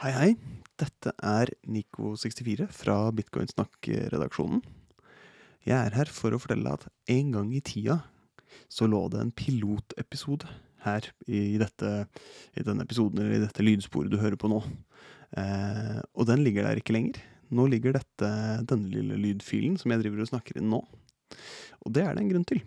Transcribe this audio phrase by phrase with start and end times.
[0.00, 0.30] Hei, hei.
[0.80, 4.62] Dette er Nico64 fra Bitcoinsnakk-redaksjonen.
[5.68, 7.98] Jeg er her for å fortelle at en gang i tida
[8.72, 10.48] så lå det en pilotepisode
[10.86, 11.90] her i, dette,
[12.56, 14.62] i denne episoden, eller i dette lydsporet du hører på nå.
[15.36, 17.20] Eh, og den ligger der ikke lenger.
[17.52, 18.30] Nå ligger dette,
[18.72, 20.80] denne lille lydfilen som jeg driver og snakker inn nå.
[21.84, 22.64] Og det er det en grunn til.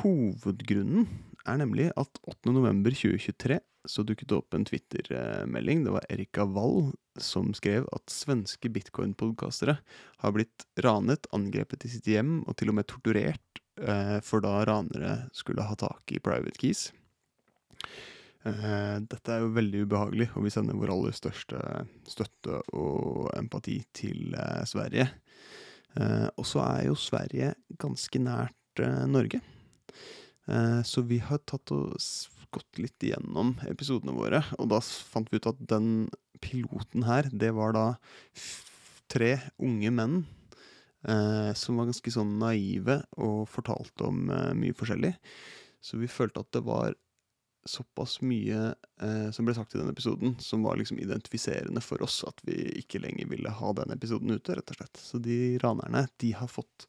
[0.00, 1.06] Hovedgrunnen
[1.46, 5.84] er nemlig at 8.11.2023 så dukket det opp en Twitter-melding.
[5.84, 9.76] Det var Erika Wall som skrev at svenske bitcoin-podkastere
[10.22, 14.64] har blitt ranet, angrepet i sitt hjem og til og med torturert, eh, for da
[14.66, 16.88] ranere skulle ha tak i private keys.
[18.44, 21.60] Eh, dette er jo veldig ubehagelig, og vi sender vår aller største
[22.08, 25.10] støtte og empati til eh, Sverige.
[25.94, 29.38] Og så er jo Sverige ganske nært Norge.
[30.50, 31.96] Eh, så vi har tatt og
[32.54, 36.08] gått litt igjennom episodene våre, og da fant vi ut at den
[36.44, 37.86] piloten her, det var da
[39.10, 40.20] tre unge menn
[41.08, 45.14] eh, som var ganske sånn naive og fortalte om eh, mye forskjellig.
[45.84, 46.94] Så vi følte at det var
[47.68, 52.20] såpass mye eh, som ble sagt i den episoden, som var liksom identifiserende for oss,
[52.28, 55.00] at vi ikke lenger ville ha den episoden ute, rett og slett.
[55.00, 56.88] Så de ranerne, de har fått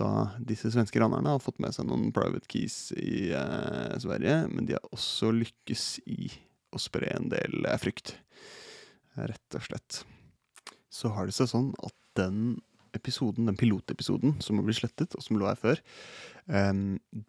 [0.00, 4.68] da disse svenske ranerne har fått med seg noen private keys i eh, Sverige, men
[4.68, 6.30] de har også lykkes i
[6.74, 8.16] å spre en del eh, frykt.
[9.16, 10.02] Rett og slett.
[10.92, 12.58] Så har det seg sånn at den
[12.96, 15.80] episoden, den pilotepisoden som har blitt slettet, og som lå her før,
[16.48, 16.72] eh,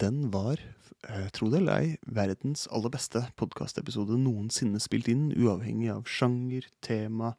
[0.04, 0.60] den var,
[1.08, 6.68] eh, tro det eller ei, verdens aller beste podkastepisode noensinne spilt inn, uavhengig av sjanger,
[6.82, 7.34] tema,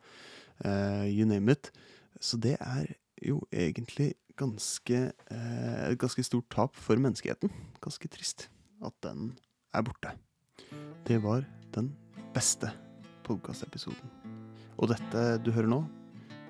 [0.64, 1.71] eh, you name it.
[2.19, 7.52] Så det er jo egentlig ganske, eh, ganske stort tap for menneskeheten.
[7.81, 8.50] Ganske trist
[8.81, 9.38] at den
[9.73, 10.14] er borte.
[11.08, 11.95] Det var den
[12.34, 12.72] beste
[13.23, 14.09] podkastepisoden.
[14.78, 15.84] Og dette du hører nå,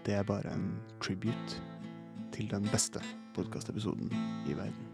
[0.05, 1.61] det er bare en tribute
[2.31, 3.01] til den beste
[3.35, 4.11] podkastepisoden
[4.47, 4.85] i verden.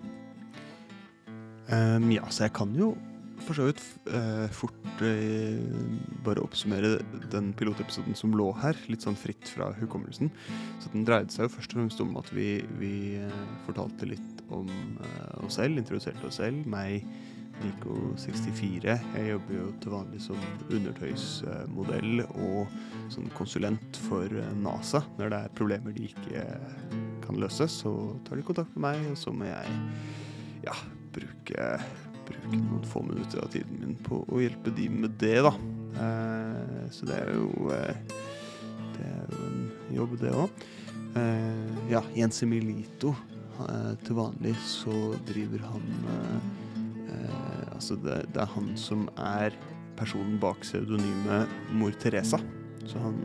[1.65, 2.93] Um, ja, så jeg kan jo
[3.45, 5.61] for så vidt eh, fort eh,
[6.25, 6.97] bare oppsummere
[7.33, 10.31] den pilotepisoden som lå her, litt sånn fritt fra hukommelsen.
[10.81, 14.43] Så den dreide seg jo først og fremst om at vi, vi uh, fortalte litt
[14.53, 14.69] om
[15.45, 16.65] oss selv, introduserte oss selv.
[16.69, 17.05] Meg,
[17.63, 18.95] Nico64.
[19.15, 22.73] Jeg jobber jo til vanlig som undertøysmodell og
[23.13, 25.05] som konsulent for NASA.
[25.19, 26.43] Når det er problemer de ikke
[27.25, 27.93] kan løse, så
[28.27, 29.79] tar de kontakt med meg, og så må jeg
[30.65, 30.75] ja,
[31.15, 31.69] bruke
[32.27, 35.53] bruke noen få minutter av tiden min på å hjelpe de med det, da.
[36.05, 38.17] Eh, så det er jo eh,
[38.95, 39.61] Det er jo en
[39.95, 40.65] jobb, det òg.
[41.19, 43.15] Eh, ja, Jens Emilito.
[43.55, 46.47] Eh, til vanlig så driver han eh,
[47.13, 49.55] eh, Altså, det, det, er han som er
[49.95, 52.39] personen bak pseudonymet Mor Teresa.
[52.85, 53.17] Så han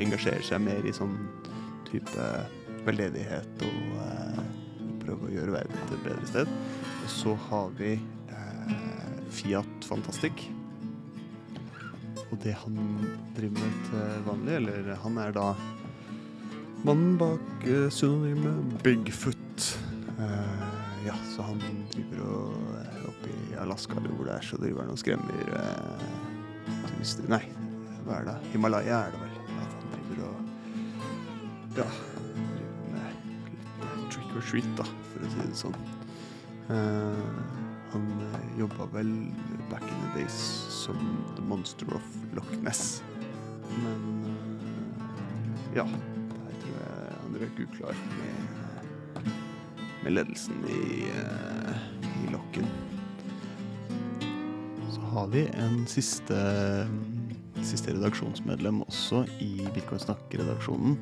[0.00, 1.14] engasjerer seg mer i sånn
[1.86, 2.28] type
[2.86, 4.54] veldedighet og
[5.14, 6.52] prøve å gjøre verden til et bedre sted.
[7.04, 7.92] Og så har vi
[8.34, 8.76] eh,
[9.34, 10.46] Fiat Fantastic.
[12.30, 12.78] Og det han
[13.36, 15.48] driver med til vanlig, eller han er da
[16.84, 19.68] mannen bak eh, synonymet Bigfoot.
[20.18, 20.64] Eh,
[21.06, 21.60] ja, så han
[21.92, 25.54] driver og eh, Oppe i Alaska eller hvor det er, så driver han og skremmer
[25.60, 26.08] eh,
[26.88, 27.42] turister Nei,
[28.06, 28.36] hva er det?
[28.54, 29.38] Himalaya er det vel.
[29.60, 31.88] At han driver og Ja,
[34.78, 35.76] da, for å si det sånn.
[36.64, 37.40] Uh,
[37.92, 39.10] han uh, jobba vel
[39.70, 40.36] back in the days
[40.72, 40.96] som
[41.36, 43.02] The Monster of Loch Ness.
[43.82, 49.30] Men uh, ja, der tror jeg han røk uklar med,
[50.04, 51.08] med ledelsen i,
[52.24, 52.68] i lokken.
[55.14, 56.36] Har vi en siste,
[57.62, 60.96] siste redaksjonsmedlem også i Bitcoin Snakk-redaksjonen.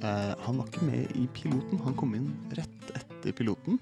[0.00, 2.71] han var ikke med i piloten, han kom inn rett
[3.22, 3.78] etter piloten.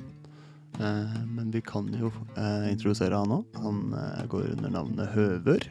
[0.79, 3.57] Eh, men vi kan jo eh, introdusere han òg.
[3.65, 5.67] Han eh, går under navnet Høver.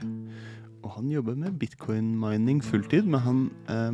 [0.79, 3.39] Og han jobber med bitcoin-mining fulltid, men han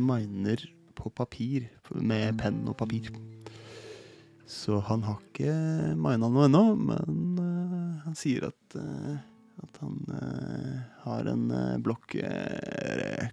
[0.00, 0.60] miner
[0.94, 1.66] på papir.
[1.98, 3.10] Med penn og papir.
[4.46, 5.50] Så han har ikke
[5.98, 7.40] mina noe ennå, men
[8.04, 9.98] han sier at, at han
[11.02, 11.50] har en
[11.82, 12.14] blokk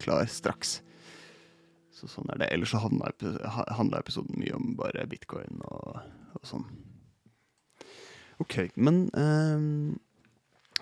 [0.01, 0.79] klar straks.
[1.93, 2.49] Så sånn er det.
[2.57, 6.01] Ellers så handla episoden mye om bare bitcoin og
[6.47, 6.65] sånn.
[8.41, 9.95] Ok, men eh,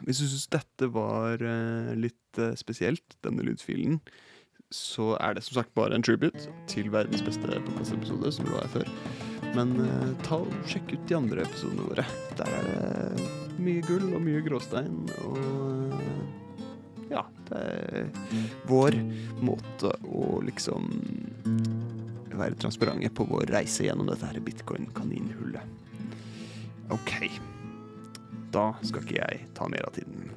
[0.07, 3.99] hvis du syns dette var eh, litt eh, spesielt, denne lydfilen,
[4.71, 8.71] så er det som sagt bare en tribute til verdens beste podkastepisode, som det her
[8.71, 8.91] før.
[9.51, 12.05] Men uh, ta og sjekk ut de andre episodene våre.
[12.39, 15.01] Der er det mye gull og mye gråstein.
[15.27, 15.91] Og
[17.11, 18.07] ja, det er
[18.71, 18.95] vår
[19.43, 20.87] måte å liksom
[22.39, 25.79] være transparente på vår reise gjennom dette her bitcoin-kaninhullet.
[26.91, 27.15] OK.
[28.51, 30.30] Da skal ikke jeg ta mer av tiden.